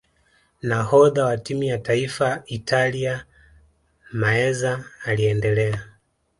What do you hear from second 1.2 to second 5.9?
wa timu ya taifa Italia meazza aliendelea